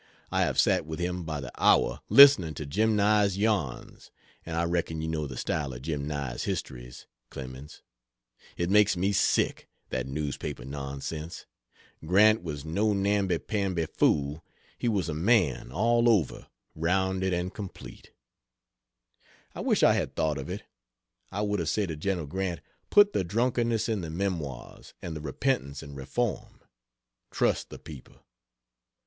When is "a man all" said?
15.07-16.09